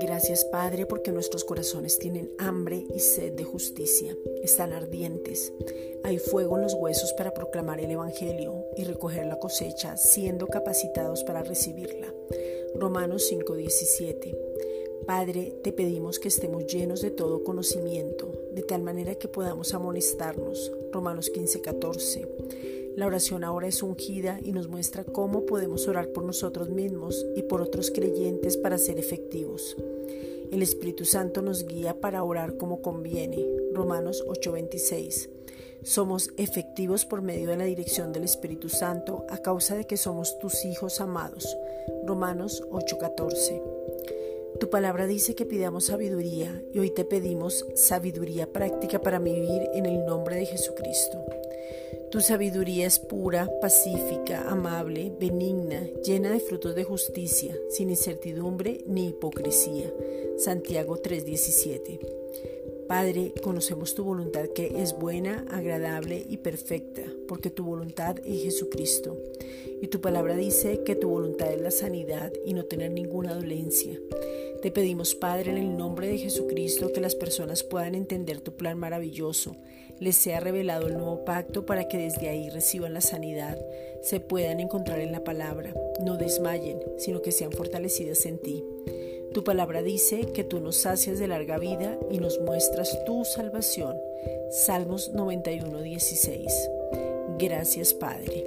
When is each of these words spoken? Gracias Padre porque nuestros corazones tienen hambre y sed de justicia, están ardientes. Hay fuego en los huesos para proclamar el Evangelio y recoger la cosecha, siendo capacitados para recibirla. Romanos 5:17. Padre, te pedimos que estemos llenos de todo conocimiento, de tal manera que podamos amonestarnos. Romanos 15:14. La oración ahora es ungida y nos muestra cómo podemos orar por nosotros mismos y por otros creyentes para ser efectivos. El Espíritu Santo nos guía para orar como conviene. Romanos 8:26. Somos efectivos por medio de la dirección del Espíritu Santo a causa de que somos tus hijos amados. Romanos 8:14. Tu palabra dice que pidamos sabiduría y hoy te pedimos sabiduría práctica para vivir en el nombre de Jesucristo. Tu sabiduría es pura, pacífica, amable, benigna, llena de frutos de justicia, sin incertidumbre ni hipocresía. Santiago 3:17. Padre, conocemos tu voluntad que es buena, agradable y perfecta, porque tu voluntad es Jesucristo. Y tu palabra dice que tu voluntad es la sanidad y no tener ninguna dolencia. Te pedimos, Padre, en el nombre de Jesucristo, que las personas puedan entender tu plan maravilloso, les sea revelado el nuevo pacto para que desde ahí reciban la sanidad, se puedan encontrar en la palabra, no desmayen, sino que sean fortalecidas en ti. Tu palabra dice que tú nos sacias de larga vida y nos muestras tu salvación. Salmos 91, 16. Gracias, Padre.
Gracias 0.00 0.44
Padre 0.46 0.86
porque 0.86 1.12
nuestros 1.12 1.44
corazones 1.44 1.98
tienen 1.98 2.30
hambre 2.38 2.84
y 2.94 3.00
sed 3.00 3.32
de 3.32 3.44
justicia, 3.44 4.16
están 4.42 4.72
ardientes. 4.72 5.52
Hay 6.04 6.18
fuego 6.18 6.56
en 6.56 6.62
los 6.62 6.74
huesos 6.74 7.12
para 7.12 7.34
proclamar 7.34 7.80
el 7.80 7.90
Evangelio 7.90 8.64
y 8.76 8.84
recoger 8.84 9.26
la 9.26 9.38
cosecha, 9.38 9.96
siendo 9.96 10.46
capacitados 10.46 11.22
para 11.24 11.42
recibirla. 11.42 12.12
Romanos 12.74 13.30
5:17. 13.30 14.36
Padre, 15.06 15.52
te 15.62 15.72
pedimos 15.72 16.18
que 16.18 16.28
estemos 16.28 16.66
llenos 16.66 17.00
de 17.02 17.10
todo 17.10 17.44
conocimiento, 17.44 18.32
de 18.52 18.62
tal 18.62 18.82
manera 18.82 19.14
que 19.14 19.28
podamos 19.28 19.74
amonestarnos. 19.74 20.72
Romanos 20.92 21.30
15:14. 21.30 22.26
La 22.96 23.06
oración 23.06 23.44
ahora 23.44 23.68
es 23.68 23.82
ungida 23.82 24.40
y 24.42 24.52
nos 24.52 24.68
muestra 24.68 25.04
cómo 25.04 25.44
podemos 25.44 25.86
orar 25.86 26.08
por 26.12 26.24
nosotros 26.24 26.70
mismos 26.70 27.26
y 27.36 27.42
por 27.42 27.60
otros 27.60 27.90
creyentes 27.90 28.56
para 28.56 28.78
ser 28.78 28.98
efectivos. 28.98 29.76
El 30.50 30.62
Espíritu 30.62 31.04
Santo 31.04 31.42
nos 31.42 31.66
guía 31.66 32.00
para 32.00 32.24
orar 32.24 32.56
como 32.56 32.80
conviene. 32.80 33.44
Romanos 33.74 34.24
8:26. 34.26 35.28
Somos 35.82 36.30
efectivos 36.38 37.04
por 37.04 37.20
medio 37.20 37.50
de 37.50 37.58
la 37.58 37.64
dirección 37.64 38.14
del 38.14 38.24
Espíritu 38.24 38.70
Santo 38.70 39.26
a 39.28 39.38
causa 39.38 39.76
de 39.76 39.86
que 39.86 39.98
somos 39.98 40.38
tus 40.38 40.64
hijos 40.64 41.02
amados. 41.02 41.54
Romanos 42.06 42.62
8:14. 42.70 43.62
Tu 44.60 44.70
palabra 44.70 45.06
dice 45.06 45.34
que 45.34 45.44
pidamos 45.44 45.84
sabiduría 45.86 46.62
y 46.72 46.78
hoy 46.78 46.90
te 46.90 47.04
pedimos 47.04 47.66
sabiduría 47.74 48.50
práctica 48.52 49.00
para 49.00 49.18
vivir 49.18 49.68
en 49.74 49.84
el 49.84 50.06
nombre 50.06 50.36
de 50.36 50.46
Jesucristo. 50.46 51.22
Tu 52.10 52.20
sabiduría 52.20 52.86
es 52.86 52.98
pura, 52.98 53.50
pacífica, 53.60 54.48
amable, 54.48 55.12
benigna, 55.20 55.86
llena 56.02 56.30
de 56.30 56.40
frutos 56.40 56.74
de 56.74 56.84
justicia, 56.84 57.54
sin 57.68 57.90
incertidumbre 57.90 58.82
ni 58.86 59.08
hipocresía. 59.08 59.92
Santiago 60.38 60.96
3:17. 60.96 62.00
Padre, 62.88 63.34
conocemos 63.42 63.96
tu 63.96 64.04
voluntad 64.04 64.46
que 64.54 64.80
es 64.80 64.96
buena, 64.96 65.44
agradable 65.50 66.24
y 66.28 66.36
perfecta, 66.36 67.02
porque 67.26 67.50
tu 67.50 67.64
voluntad 67.64 68.20
es 68.24 68.44
Jesucristo. 68.44 69.18
Y 69.82 69.88
tu 69.88 70.00
palabra 70.00 70.36
dice 70.36 70.84
que 70.84 70.94
tu 70.94 71.08
voluntad 71.08 71.52
es 71.52 71.60
la 71.60 71.72
sanidad 71.72 72.32
y 72.44 72.54
no 72.54 72.64
tener 72.64 72.92
ninguna 72.92 73.34
dolencia. 73.34 73.98
Te 74.62 74.70
pedimos, 74.70 75.14
Padre, 75.14 75.50
en 75.50 75.58
el 75.58 75.76
nombre 75.76 76.08
de 76.08 76.18
Jesucristo, 76.18 76.92
que 76.92 77.00
las 77.00 77.14
personas 77.14 77.62
puedan 77.62 77.94
entender 77.94 78.40
tu 78.40 78.56
plan 78.56 78.78
maravilloso, 78.78 79.56
les 80.00 80.16
sea 80.16 80.40
revelado 80.40 80.86
el 80.86 80.94
nuevo 80.94 81.24
pacto 81.24 81.66
para 81.66 81.88
que 81.88 81.98
desde 81.98 82.28
ahí 82.28 82.48
reciban 82.50 82.94
la 82.94 83.00
sanidad, 83.00 83.58
se 84.02 84.20
puedan 84.20 84.60
encontrar 84.60 85.00
en 85.00 85.12
la 85.12 85.24
palabra, 85.24 85.74
no 86.04 86.16
desmayen, 86.16 86.80
sino 86.98 87.22
que 87.22 87.32
sean 87.32 87.52
fortalecidas 87.52 88.24
en 88.26 88.38
ti. 88.38 88.64
Tu 89.32 89.44
palabra 89.44 89.82
dice 89.82 90.32
que 90.32 90.44
tú 90.44 90.60
nos 90.60 90.76
sacias 90.76 91.18
de 91.18 91.28
larga 91.28 91.58
vida 91.58 91.98
y 92.10 92.18
nos 92.18 92.40
muestras 92.40 93.04
tu 93.04 93.24
salvación. 93.24 93.96
Salmos 94.50 95.12
91, 95.12 95.82
16. 95.82 96.70
Gracias, 97.38 97.92
Padre. 97.92 98.46